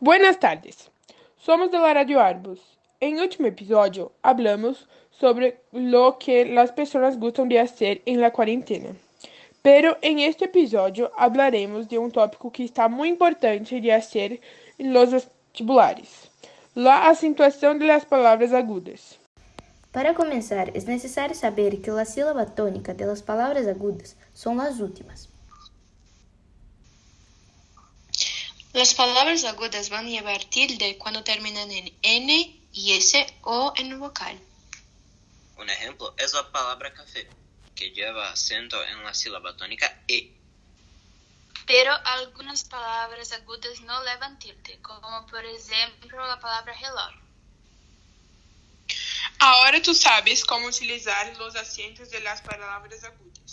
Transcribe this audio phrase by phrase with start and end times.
[0.00, 0.92] Buenas tardes,
[1.38, 2.60] somos de la Radio Arbus.
[3.00, 8.90] En último episodio hablamos sobre lo que las personas gustan de hacer en la cuarentena.
[9.60, 14.40] Pero en este episodio hablaremos de un tópico que está muy importante de hacer
[14.78, 16.30] en los vestibulares,
[16.76, 19.18] la acentuación de las palabras agudas.
[19.90, 25.28] Para começar, é necessário saber que a sílaba tônica das palavras agudas são as últimas.
[28.78, 32.32] Las palabras agudas van a llevar tilde cuando terminan en N
[32.72, 34.38] y S o en vocal.
[35.56, 37.28] Un ejemplo es la palabra café,
[37.74, 40.32] que lleva acento en la sílaba tónica E.
[41.66, 47.14] Pero algunas palabras agudas no llevan tilde, como por ejemplo la palabra reloj.
[49.40, 53.48] Ahora tú sabes cómo utilizar los acentos de las palabras agudas.